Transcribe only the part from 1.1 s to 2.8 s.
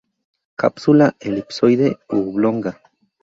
elipsoide u oblonga.